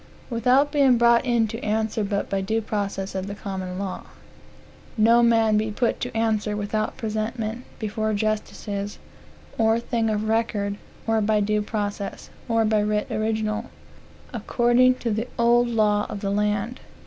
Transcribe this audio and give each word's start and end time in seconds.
"Without 0.31 0.71
being 0.71 0.97
brought 0.97 1.23
in 1.25 1.47
to 1.49 1.63
answer 1.63 2.03
but 2.03 2.27
by 2.27 2.41
due 2.41 2.59
process 2.59 3.13
of 3.13 3.27
the 3.27 3.35
common 3.35 3.77
law." 3.77 4.01
"No 4.97 5.21
man 5.21 5.57
be 5.57 5.69
put 5.69 5.99
to 5.99 6.17
answer 6.17 6.57
without 6.57 6.97
presentment 6.97 7.65
before 7.77 8.11
justices, 8.15 8.97
or 9.59 9.79
thing 9.79 10.09
of 10.09 10.27
record, 10.27 10.77
or 11.05 11.21
by 11.21 11.39
due 11.39 11.61
process, 11.61 12.31
or 12.49 12.65
by 12.65 12.79
writ 12.81 13.11
original, 13.11 13.65
according 14.33 14.95
to 14.95 15.11
the 15.11 15.27
old 15.37 15.67
law 15.67 16.07
of 16.09 16.21
the 16.21 16.31
land." 16.31 16.79